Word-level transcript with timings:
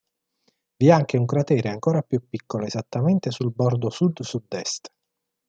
Vi 0.77 0.87
è 0.87 0.89
anche 0.91 1.15
un 1.15 1.27
cratere 1.27 1.69
ancora 1.69 2.01
più 2.01 2.27
piccolo 2.27 2.65
esattamente 2.65 3.29
sul 3.29 3.51
bordo 3.53 3.91
sud-sud-est. 3.91 4.91